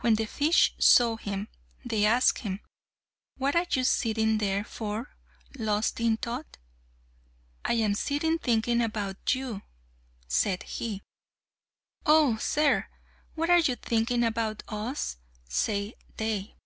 [0.00, 1.48] When the fish saw him,
[1.84, 2.60] they asked him,
[3.36, 5.14] "What are you sitting there for,
[5.58, 6.56] lost in thought?"
[7.62, 9.60] "I am sitting thinking about you,"
[10.26, 11.02] said he.
[12.06, 12.88] "Oh, sir!
[13.34, 15.18] what are you thinking about us?"
[15.50, 16.56] said they.